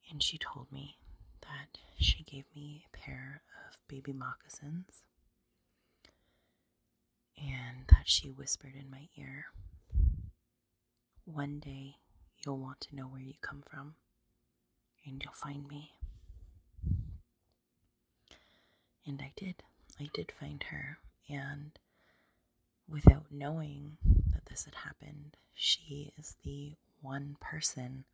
and 0.09 0.21
she 0.21 0.37
told 0.37 0.71
me 0.71 0.97
that 1.41 1.79
she 1.99 2.23
gave 2.23 2.45
me 2.55 2.85
a 2.85 2.97
pair 2.97 3.41
of 3.69 3.77
baby 3.87 4.13
moccasins 4.13 5.03
and 7.37 7.87
that 7.89 8.03
she 8.07 8.29
whispered 8.29 8.73
in 8.75 8.89
my 8.91 9.07
ear, 9.17 9.45
One 11.25 11.59
day 11.59 11.95
you'll 12.45 12.59
want 12.59 12.81
to 12.81 12.95
know 12.95 13.03
where 13.05 13.21
you 13.21 13.33
come 13.41 13.63
from 13.67 13.95
and 15.05 15.21
you'll 15.23 15.33
find 15.33 15.67
me. 15.67 15.91
And 19.05 19.21
I 19.21 19.31
did. 19.35 19.63
I 19.99 20.09
did 20.13 20.31
find 20.31 20.63
her, 20.63 20.97
and 21.29 21.77
without 22.87 23.25
knowing 23.31 23.97
that 24.33 24.45
this 24.45 24.65
had 24.65 24.75
happened, 24.75 25.37
she 25.53 26.13
is 26.17 26.37
the 26.43 26.75
one 27.01 27.37
person 27.39 28.05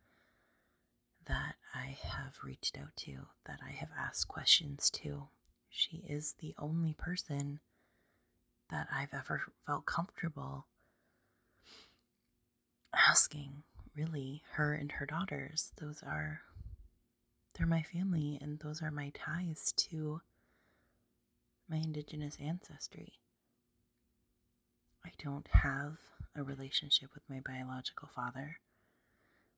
that 1.26 1.56
I 1.74 1.96
have 2.02 2.38
reached 2.42 2.76
out 2.78 2.96
to, 2.96 3.26
that 3.46 3.60
I 3.66 3.70
have 3.70 3.90
asked 3.98 4.28
questions 4.28 4.90
to, 4.90 5.28
She 5.68 5.98
is 6.08 6.34
the 6.40 6.54
only 6.58 6.94
person 6.94 7.60
that 8.70 8.88
I've 8.92 9.12
ever 9.14 9.42
felt 9.66 9.86
comfortable 9.86 10.66
asking, 12.94 13.62
really, 13.94 14.42
her 14.52 14.74
and 14.74 14.92
her 14.92 15.06
daughters. 15.06 15.72
Those 15.80 16.02
are, 16.02 16.40
they're 17.54 17.66
my 17.66 17.82
family, 17.82 18.38
and 18.40 18.58
those 18.58 18.82
are 18.82 18.90
my 18.90 19.10
ties 19.14 19.72
to 19.90 20.20
my 21.68 21.76
indigenous 21.76 22.36
ancestry. 22.40 23.14
I 25.04 25.10
don't 25.22 25.48
have 25.48 25.98
a 26.34 26.42
relationship 26.42 27.10
with 27.14 27.22
my 27.28 27.40
biological 27.44 28.08
father. 28.14 28.58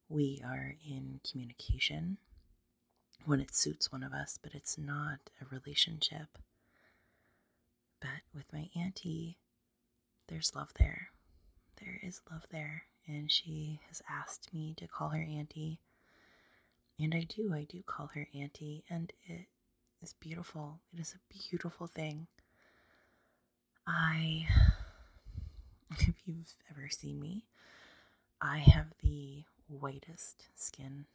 We 0.09 0.42
are 0.44 0.75
in 0.87 1.20
communication 1.29 2.18
when 3.25 3.40
it 3.40 3.55
suits 3.55 3.92
one 3.92 4.03
of 4.03 4.12
us, 4.12 4.38
but 4.42 4.55
it's 4.55 4.79
not 4.79 5.31
a 5.40 5.46
relationship. 5.51 6.38
But 8.01 8.23
with 8.35 8.53
my 8.53 8.70
auntie, 8.75 9.38
there's 10.29 10.55
love 10.55 10.73
there. 10.79 11.11
There 11.81 11.99
is 12.03 12.20
love 12.31 12.46
there. 12.51 12.85
And 13.07 13.31
she 13.31 13.81
has 13.88 14.03
asked 14.09 14.53
me 14.55 14.75
to 14.79 14.87
call 14.87 15.11
her 15.11 15.23
auntie. 15.23 15.81
And 16.99 17.14
I 17.14 17.25
do. 17.25 17.53
I 17.55 17.64
do 17.64 17.83
call 17.85 18.11
her 18.14 18.29
auntie. 18.35 18.85
And 18.88 19.12
it 19.25 19.46
is 20.02 20.14
beautiful. 20.14 20.80
It 20.92 21.00
is 21.00 21.14
a 21.14 21.34
beautiful 21.48 21.86
thing. 21.86 22.26
I, 23.86 24.46
if 25.98 26.14
you've 26.24 26.54
ever 26.70 26.88
seen 26.90 27.20
me, 27.20 27.44
I 28.40 28.58
have 28.58 28.86
the 29.02 29.44
whitest 29.68 30.46
skin. 30.54 31.06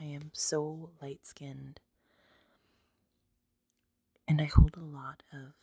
I 0.00 0.04
am 0.04 0.30
so 0.32 0.90
light 1.02 1.20
skinned. 1.22 1.80
And 4.26 4.40
I 4.40 4.44
hold 4.44 4.76
a 4.76 4.80
lot 4.80 5.22
of 5.32 5.54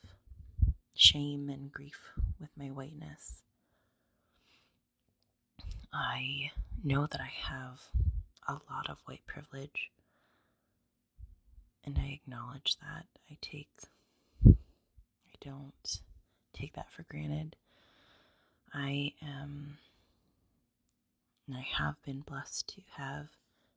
shame 0.95 1.49
and 1.49 1.71
grief 1.71 2.11
with 2.39 2.49
my 2.57 2.67
whiteness. 2.67 3.43
I 5.93 6.51
know 6.83 7.05
that 7.07 7.21
I 7.21 7.31
have 7.49 7.81
a 8.47 8.53
lot 8.71 8.89
of 8.89 8.97
white 9.05 9.25
privilege, 9.25 9.91
and 11.85 11.97
I 11.97 12.19
acknowledge 12.21 12.77
that. 12.81 13.05
I 13.29 13.37
take, 13.41 13.69
I 14.47 14.53
don't 15.41 15.99
take 16.53 16.73
that 16.73 16.91
for 16.91 17.03
granted. 17.03 17.55
I 18.73 19.13
am, 19.21 19.77
and 21.47 21.55
I 21.55 21.61
have 21.61 21.95
been 22.03 22.21
blessed 22.21 22.67
to 22.75 22.81
have 22.97 23.27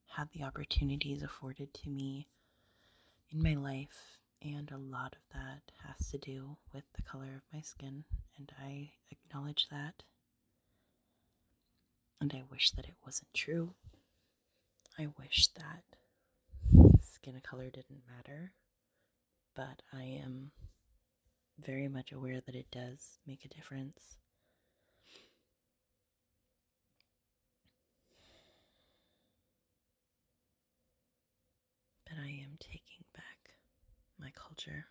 had 0.09 0.29
the 0.33 0.43
opportunities 0.43 1.23
afforded 1.23 1.73
to 1.75 1.89
me 1.89 2.27
in 3.31 3.43
my 3.43 3.55
life 3.55 4.19
and 4.43 4.71
a 4.71 4.79
lot 4.79 5.15
of 5.15 5.23
that 5.33 5.73
has 5.87 6.11
to 6.11 6.19
do 6.19 6.57
with 6.73 6.85
the 6.95 7.03
color 7.03 7.35
of 7.37 7.43
my 7.53 7.61
skin, 7.61 8.05
and 8.37 8.53
I 8.61 8.91
acknowledge 9.11 9.69
that. 9.71 10.03
And 12.21 12.33
I 12.35 12.43
wish 12.51 12.71
that 12.73 12.87
it 12.87 12.95
wasn't 13.05 13.33
true. 13.35 13.75
I 14.99 15.09
wish 15.19 15.49
that 15.57 15.83
skin 17.03 17.41
color 17.43 17.71
didn't 17.71 18.03
matter, 18.09 18.53
but 19.55 19.83
I 19.93 20.03
am 20.03 20.51
very 21.59 21.89
much 21.89 22.13
aware 22.13 22.41
that 22.41 22.55
it 22.55 22.71
does 22.71 23.19
make 23.27 23.45
a 23.45 23.49
difference. 23.49 24.17
But 32.09 32.19
I 32.23 32.29
am 32.29 32.57
taking 32.61 33.05
back 33.15 33.55
my 34.19 34.31
culture. 34.35 34.87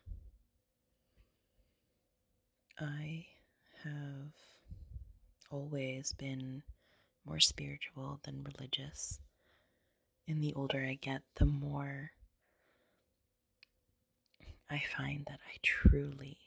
I 2.80 3.26
have 3.84 4.34
always 5.50 6.14
been 6.14 6.64
more 7.26 7.40
spiritual 7.40 8.20
than 8.24 8.44
religious. 8.44 9.20
And 10.28 10.44
the 10.44 10.54
older 10.56 10.86
I 10.86 10.98
get, 11.00 11.22
the 11.36 11.46
more 11.46 12.12
I 14.70 14.82
find 14.98 15.26
that 15.28 15.40
I 15.48 15.58
truly 15.64 16.38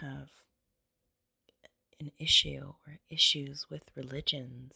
have 0.00 0.28
an 1.98 2.10
issue 2.18 2.74
or 2.86 2.98
issues 3.08 3.66
with 3.70 3.84
religions. 3.94 4.74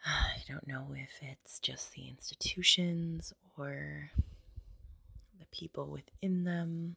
I 0.06 0.42
don't 0.48 0.68
know 0.68 0.94
if 0.94 1.10
it's 1.20 1.58
just 1.58 1.92
the 1.92 2.08
institutions 2.08 3.32
or 3.58 4.10
the 5.38 5.46
people 5.50 5.86
within 5.86 6.44
them. 6.44 6.96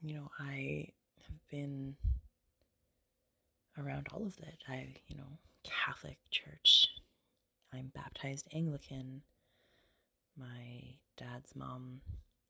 You 0.00 0.14
know, 0.14 0.30
I 0.38 0.88
have 1.26 1.48
been 1.50 1.96
around 3.78 4.06
all 4.12 4.26
of 4.26 4.36
that. 4.36 4.58
I, 4.68 4.94
you 5.08 5.16
know, 5.16 5.38
Catholic 5.64 6.18
church. 6.30 6.86
I'm 7.72 7.92
baptized 7.94 8.48
Anglican. 8.52 9.22
My 10.36 10.96
dad's 11.16 11.54
mom 11.54 12.00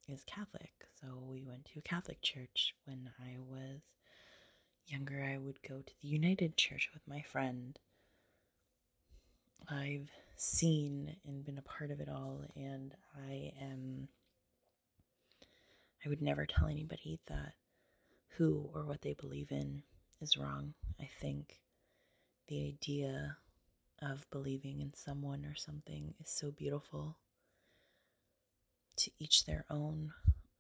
is 0.09 0.25
Catholic, 0.25 0.73
so 1.01 1.23
we 1.31 1.43
went 1.45 1.65
to 1.67 1.79
a 1.79 1.83
Catholic 1.83 2.21
church. 2.23 2.75
When 2.85 3.11
I 3.21 3.37
was 3.39 3.81
younger, 4.87 5.23
I 5.23 5.39
would 5.39 5.63
go 5.69 5.81
to 5.81 5.93
the 6.01 6.09
United 6.09 6.57
Church 6.57 6.91
with 6.93 7.03
my 7.07 7.23
friend. 7.23 7.79
I've 9.69 10.11
seen 10.37 11.17
and 11.27 11.45
been 11.45 11.59
a 11.59 11.63
part 11.63 11.91
of 11.91 12.01
it 12.01 12.09
all, 12.09 12.45
and 12.57 12.95
I 13.29 13.53
am. 13.61 14.09
I 16.05 16.09
would 16.09 16.23
never 16.23 16.47
tell 16.47 16.67
anybody 16.67 17.21
that 17.29 17.55
who 18.37 18.69
or 18.75 18.85
what 18.85 19.03
they 19.03 19.15
believe 19.15 19.53
in 19.53 19.83
is 20.21 20.37
wrong. 20.37 20.75
I 21.01 21.09
think 21.21 21.61
the 22.49 22.67
idea 22.67 23.37
of 24.01 24.29
believing 24.31 24.81
in 24.81 24.93
someone 24.95 25.45
or 25.45 25.55
something 25.55 26.15
is 26.21 26.31
so 26.31 26.51
beautiful. 26.51 27.19
To 28.99 29.11
each 29.19 29.45
their 29.47 29.65
own. 29.71 30.13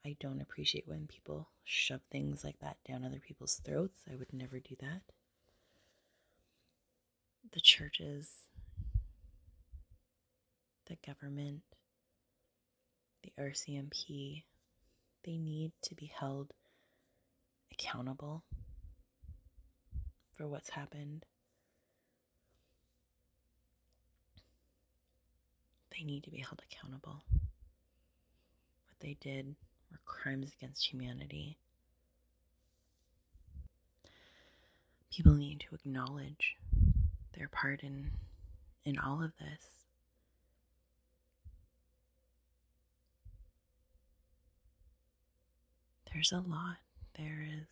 I 0.04 0.16
don't 0.18 0.40
appreciate 0.40 0.88
when 0.88 1.06
people 1.06 1.48
shove 1.64 2.00
things 2.10 2.42
like 2.42 2.58
that 2.60 2.78
down 2.88 3.04
other 3.04 3.20
people's 3.20 3.60
throats. 3.64 4.00
I 4.10 4.16
would 4.16 4.32
never 4.32 4.58
do 4.58 4.74
that. 4.80 5.02
The 7.52 7.60
churches 7.60 8.46
the 10.86 10.96
government, 11.06 11.62
the 13.22 13.32
RCMP, 13.40 14.42
they 15.24 15.38
need 15.38 15.72
to 15.82 15.94
be 15.94 16.12
held 16.18 16.52
accountable 17.72 18.44
for 20.36 20.46
what's 20.46 20.70
happened. 20.70 21.24
They 26.02 26.06
need 26.06 26.24
to 26.24 26.30
be 26.30 26.38
held 26.38 26.60
accountable. 26.68 27.22
What 27.30 28.98
they 28.98 29.16
did 29.20 29.54
were 29.88 30.00
crimes 30.04 30.50
against 30.58 30.90
humanity. 30.90 31.56
People 35.14 35.34
need 35.34 35.60
to 35.60 35.76
acknowledge 35.76 36.56
their 37.38 37.46
part 37.48 37.84
in, 37.84 38.10
in 38.84 38.98
all 38.98 39.22
of 39.22 39.30
this. 39.38 39.68
there's 46.12 46.32
a 46.32 46.40
lot. 46.40 46.76
There 47.16 47.42
is 47.42 47.66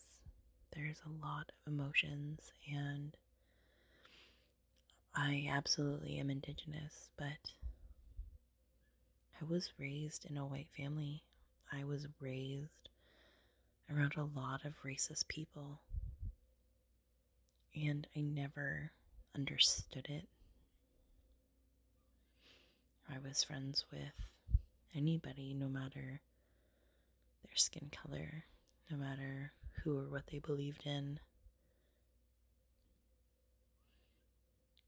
there's 0.74 0.96
a 1.04 1.26
lot 1.26 1.50
of 1.50 1.72
emotions 1.72 2.52
and 2.72 3.14
I 5.14 5.50
absolutely 5.52 6.18
am 6.18 6.30
indigenous, 6.30 7.10
but 7.18 7.50
I 9.40 9.44
was 9.50 9.72
raised 9.78 10.26
in 10.28 10.36
a 10.36 10.44
white 10.44 10.68
family. 10.76 11.22
I 11.72 11.84
was 11.84 12.06
raised 12.20 12.90
around 13.90 14.14
a 14.16 14.38
lot 14.38 14.64
of 14.64 14.74
racist 14.84 15.28
people. 15.28 15.80
And 17.74 18.06
I 18.16 18.20
never 18.20 18.90
understood 19.34 20.06
it. 20.08 20.26
I 23.08 23.16
was 23.26 23.42
friends 23.42 23.84
with 23.90 24.58
anybody, 24.94 25.54
no 25.54 25.68
matter 25.68 26.20
their 27.42 27.56
skin 27.56 27.90
color, 27.90 28.44
no 28.90 28.96
matter 28.96 29.52
who 29.82 29.98
or 29.98 30.08
what 30.08 30.26
they 30.30 30.38
believed 30.38 30.82
in. 30.84 31.18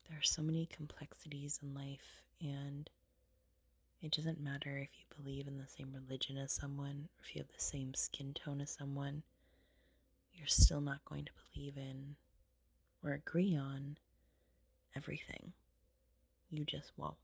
There 0.09 0.19
are 0.19 0.23
so 0.23 0.43
many 0.43 0.67
complexities 0.67 1.59
in 1.63 1.75
life, 1.75 2.23
and 2.41 2.91
it 4.03 4.11
doesn't 4.11 4.41
matter 4.41 4.79
if 4.79 4.89
you 4.99 5.05
believe 5.17 5.47
in 5.47 5.59
the 5.59 5.69
same 5.69 5.93
religion 5.95 6.37
as 6.37 6.53
someone, 6.53 7.09
or 7.17 7.23
if 7.23 7.37
you 7.37 7.41
have 7.41 7.53
the 7.55 7.63
same 7.63 7.95
skin 7.95 8.35
tone 8.35 8.61
as 8.61 8.73
someone, 8.73 9.23
you're 10.35 10.49
still 10.49 10.81
not 10.81 11.05
going 11.05 11.25
to 11.25 11.31
believe 11.55 11.77
in 11.77 12.17
or 13.05 13.13
agree 13.13 13.57
on 13.57 13.97
everything. 14.97 15.53
You 16.51 16.65
just 16.65 16.91
won't. 16.97 17.15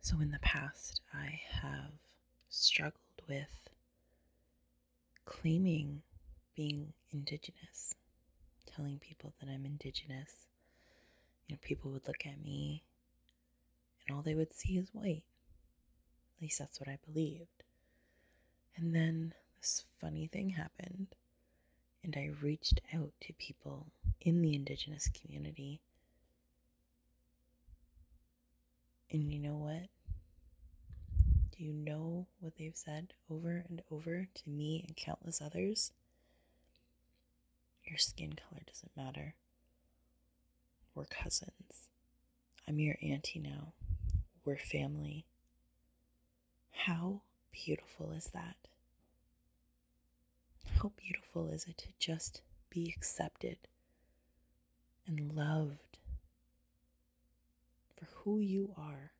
So, 0.00 0.20
in 0.20 0.32
the 0.32 0.40
past, 0.40 1.00
I 1.14 1.40
have 1.62 1.92
struggled 2.48 3.22
with 3.28 3.68
claiming 5.24 6.02
being 6.56 6.92
Indigenous 7.12 7.94
telling 8.74 8.98
people 8.98 9.32
that 9.40 9.48
I'm 9.48 9.64
Indigenous. 9.64 10.46
You 11.46 11.54
know, 11.54 11.58
people 11.62 11.90
would 11.90 12.06
look 12.06 12.24
at 12.26 12.42
me 12.42 12.82
and 14.06 14.16
all 14.16 14.22
they 14.22 14.34
would 14.34 14.54
see 14.54 14.78
is 14.78 14.88
white. 14.92 15.24
At 16.36 16.42
least 16.42 16.58
that's 16.58 16.80
what 16.80 16.88
I 16.88 16.98
believed. 17.06 17.62
And 18.76 18.94
then 18.94 19.34
this 19.60 19.84
funny 20.00 20.26
thing 20.26 20.50
happened, 20.50 21.08
and 22.02 22.16
I 22.16 22.30
reached 22.40 22.80
out 22.94 23.12
to 23.22 23.32
people 23.34 23.86
in 24.20 24.42
the 24.42 24.54
Indigenous 24.54 25.08
community. 25.08 25.80
And 29.10 29.30
you 29.30 29.38
know 29.38 29.56
what? 29.56 29.88
Do 31.56 31.64
you 31.64 31.72
know 31.74 32.26
what 32.40 32.54
they've 32.58 32.74
said 32.74 33.12
over 33.30 33.64
and 33.68 33.82
over 33.90 34.26
to 34.34 34.50
me 34.50 34.84
and 34.86 34.96
countless 34.96 35.42
others? 35.42 35.92
Your 37.92 37.98
skin 37.98 38.32
color 38.32 38.62
doesn't 38.66 38.96
matter. 38.96 39.34
We're 40.94 41.04
cousins. 41.04 41.90
I'm 42.66 42.78
your 42.78 42.96
auntie 43.02 43.38
now. 43.38 43.74
We're 44.46 44.56
family. 44.56 45.26
How 46.70 47.20
beautiful 47.52 48.12
is 48.12 48.30
that? 48.32 48.56
How 50.78 50.90
beautiful 50.96 51.48
is 51.48 51.66
it 51.68 51.76
to 51.76 51.88
just 51.98 52.40
be 52.70 52.90
accepted 52.96 53.58
and 55.06 55.36
loved 55.36 55.98
for 57.94 58.06
who 58.24 58.40
you 58.40 58.72
are? 58.78 59.10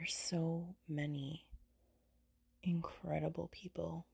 Are 0.00 0.06
so 0.06 0.74
many 0.88 1.44
incredible 2.62 3.48
people 3.52 4.06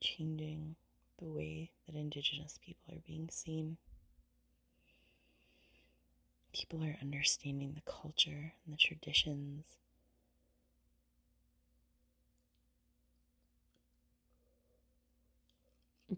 changing 0.00 0.74
the 1.18 1.28
way 1.28 1.70
that 1.86 1.94
Indigenous 1.94 2.58
people 2.64 2.94
are 2.94 3.00
being 3.06 3.28
seen. 3.30 3.76
People 6.52 6.82
are 6.82 6.96
understanding 7.00 7.74
the 7.74 7.90
culture 7.90 8.54
and 8.64 8.74
the 8.74 8.76
traditions. 8.76 9.64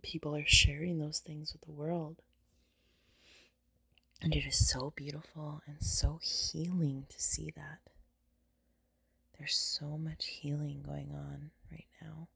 People 0.02 0.34
are 0.34 0.46
sharing 0.46 0.98
those 0.98 1.18
things 1.20 1.52
with 1.52 1.62
the 1.62 1.72
world. 1.72 2.16
And 4.24 4.34
it 4.34 4.46
is 4.46 4.66
so 4.70 4.90
beautiful 4.96 5.60
and 5.66 5.76
so 5.82 6.18
healing 6.22 7.04
to 7.10 7.20
see 7.20 7.52
that. 7.56 7.78
There's 9.38 9.54
so 9.54 9.98
much 9.98 10.24
healing 10.24 10.82
going 10.82 11.10
on 11.14 11.50
right 11.70 11.84
now. 12.00 12.28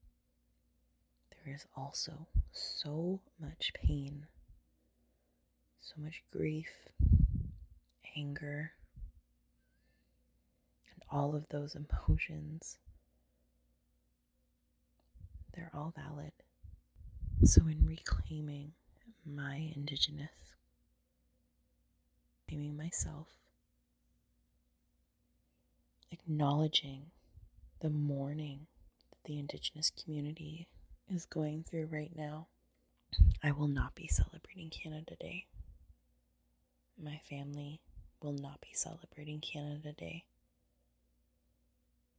There 1.30 1.54
is 1.54 1.64
also 1.74 2.26
so 2.52 3.20
much 3.40 3.72
pain, 3.72 4.26
so 5.80 5.94
much 5.96 6.22
grief, 6.30 6.68
anger, 8.14 8.72
and 10.92 11.02
all 11.10 11.34
of 11.34 11.48
those 11.48 11.74
emotions. 12.06 12.76
They're 15.56 15.70
all 15.72 15.94
valid. 15.96 16.32
So, 17.44 17.62
in 17.62 17.86
reclaiming 17.86 18.72
my 19.24 19.72
Indigenous 19.74 20.57
naming 22.50 22.76
myself, 22.76 23.26
acknowledging 26.10 27.10
the 27.80 27.90
mourning 27.90 28.66
that 29.10 29.18
the 29.24 29.38
Indigenous 29.38 29.90
community 29.90 30.66
is 31.12 31.26
going 31.26 31.62
through 31.62 31.86
right 31.86 32.12
now. 32.16 32.46
I 33.42 33.52
will 33.52 33.68
not 33.68 33.94
be 33.94 34.06
celebrating 34.08 34.70
Canada 34.70 35.14
Day. 35.18 35.46
My 37.02 37.20
family 37.28 37.80
will 38.22 38.32
not 38.32 38.60
be 38.60 38.72
celebrating 38.72 39.40
Canada 39.40 39.92
Day. 39.92 40.24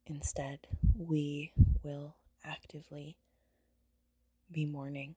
Instead, 0.06 0.60
we 0.98 1.52
will 1.84 2.16
actively 2.44 3.18
be 4.52 4.66
mourning. 4.66 5.16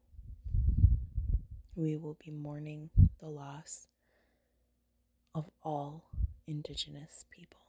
We 1.75 1.97
will 1.97 2.17
be 2.23 2.31
mourning 2.31 2.91
the 3.21 3.29
loss 3.29 3.87
of 5.35 5.51
all 5.63 6.05
Indigenous 6.47 7.25
people. 7.31 7.61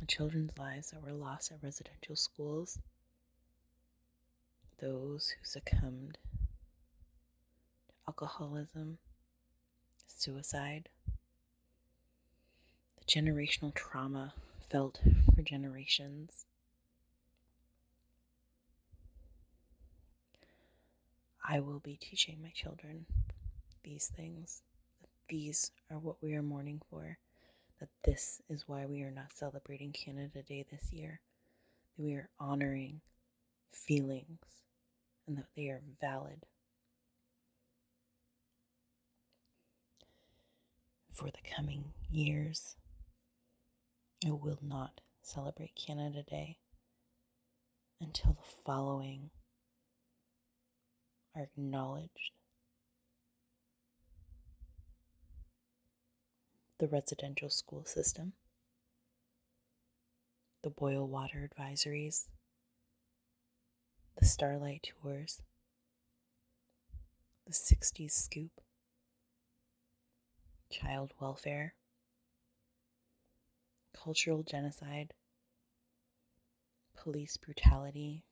The 0.00 0.06
children's 0.06 0.56
lives 0.58 0.90
that 0.90 1.02
were 1.02 1.12
lost 1.12 1.52
at 1.52 1.62
residential 1.62 2.16
schools, 2.16 2.78
those 4.80 5.28
who 5.30 5.44
succumbed 5.44 6.18
to 7.88 7.94
alcoholism, 8.08 8.98
suicide, 10.08 10.88
the 12.98 13.04
generational 13.04 13.74
trauma 13.74 14.34
felt 14.68 15.00
for 15.34 15.42
generations. 15.42 16.46
I 21.46 21.60
will 21.60 21.78
be 21.78 21.96
teaching 21.96 22.38
my 22.42 22.50
children 22.50 23.06
these 23.84 24.06
things 24.06 24.62
these 25.28 25.70
are 25.90 25.98
what 25.98 26.22
we 26.22 26.34
are 26.34 26.42
mourning 26.42 26.80
for, 26.90 27.18
that 27.80 27.88
this 28.04 28.40
is 28.48 28.64
why 28.66 28.86
we 28.86 29.02
are 29.02 29.10
not 29.10 29.32
celebrating 29.32 29.92
Canada 29.92 30.42
Day 30.42 30.64
this 30.70 30.92
year, 30.92 31.20
that 31.96 32.02
we 32.02 32.14
are 32.14 32.28
honoring 32.38 33.00
feelings 33.72 34.38
and 35.26 35.36
that 35.36 35.48
they 35.56 35.68
are 35.68 35.82
valid. 36.00 36.44
For 41.12 41.26
the 41.26 41.54
coming 41.56 41.84
years, 42.10 42.76
I 44.26 44.30
will 44.30 44.58
not 44.62 45.00
celebrate 45.22 45.74
Canada 45.76 46.22
Day 46.22 46.58
until 48.00 48.32
the 48.32 48.62
following 48.64 49.30
are 51.36 51.42
acknowledged 51.42 52.32
the 56.78 56.88
residential 56.88 57.50
school 57.50 57.84
system, 57.84 58.32
the 60.62 60.70
boil 60.70 61.06
water 61.06 61.48
advisories, 61.48 62.28
the 64.18 64.24
starlight 64.24 64.92
tours, 65.02 65.42
the 67.46 67.52
60s 67.52 68.10
scoop, 68.10 68.50
child 70.70 71.12
welfare, 71.20 71.74
cultural 73.94 74.42
genocide, 74.42 75.12
police 76.96 77.36
brutality, 77.36 78.24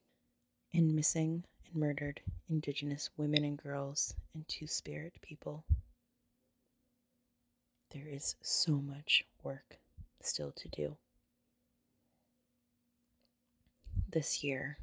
and 0.73 0.95
missing 0.95 1.43
and 1.65 1.75
murdered 1.75 2.21
Indigenous 2.49 3.09
women 3.17 3.43
and 3.45 3.57
girls 3.57 4.15
and 4.33 4.47
Two 4.47 4.67
Spirit 4.67 5.13
people 5.21 5.63
there 7.93 8.07
is 8.07 8.35
so 8.41 8.73
much 8.73 9.23
work 9.43 9.77
still 10.21 10.51
to 10.51 10.67
do. 10.69 10.97
This 14.09 14.43
year, 14.43 14.77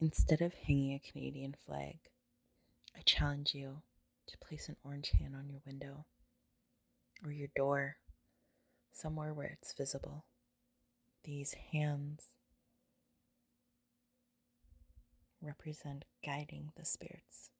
instead 0.00 0.40
of 0.40 0.54
hanging 0.54 0.94
a 0.94 1.10
Canadian 1.10 1.54
flag, 1.66 1.98
I 2.96 3.00
challenge 3.04 3.54
you 3.54 3.82
to 4.28 4.38
place 4.38 4.68
an 4.68 4.76
orange 4.84 5.10
hand 5.18 5.34
on 5.34 5.48
your 5.48 5.60
window 5.66 6.06
or 7.24 7.32
your 7.32 7.48
door, 7.56 7.96
somewhere 8.92 9.34
where 9.34 9.56
it's 9.60 9.72
visible. 9.72 10.24
These 11.24 11.54
hands 11.72 12.26
represent 15.40 16.04
guiding 16.24 16.70
the 16.76 16.84
spirits 16.84 17.50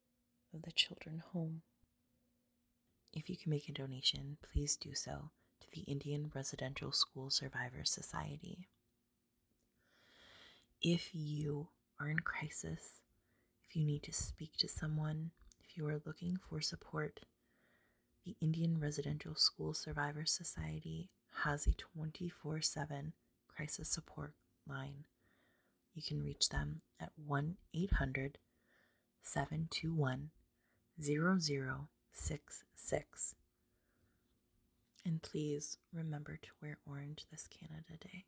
of 0.53 0.61
the 0.63 0.71
children 0.71 1.23
home. 1.33 1.61
If 3.13 3.29
you 3.29 3.37
can 3.37 3.51
make 3.51 3.69
a 3.69 3.73
donation, 3.73 4.37
please 4.41 4.75
do 4.75 4.93
so 4.93 5.29
to 5.61 5.67
the 5.73 5.81
Indian 5.81 6.31
Residential 6.33 6.91
School 6.91 7.29
Survivors 7.29 7.91
Society. 7.91 8.67
If 10.81 11.13
you 11.13 11.67
are 11.99 12.09
in 12.09 12.19
crisis, 12.19 13.01
if 13.67 13.75
you 13.75 13.85
need 13.85 14.03
to 14.03 14.13
speak 14.13 14.57
to 14.57 14.67
someone, 14.67 15.31
if 15.63 15.77
you 15.77 15.87
are 15.87 16.01
looking 16.05 16.37
for 16.37 16.59
support, 16.59 17.21
the 18.25 18.35
Indian 18.41 18.79
Residential 18.79 19.35
School 19.35 19.73
Survivors 19.73 20.31
Society 20.31 21.09
has 21.43 21.67
a 21.67 21.73
24 21.73 22.61
7 22.61 23.13
crisis 23.47 23.89
support 23.89 24.33
line 24.67 25.05
you 25.93 26.01
can 26.01 26.23
reach 26.23 26.49
them 26.49 26.81
at 26.99 27.11
1 27.15 27.57
800 27.73 28.37
721 29.21 30.31
0066. 32.15 33.35
And 35.05 35.21
please 35.21 35.77
remember 35.91 36.37
to 36.41 36.49
wear 36.61 36.77
orange 36.87 37.25
this 37.29 37.47
Canada 37.47 37.97
Day. 37.99 38.25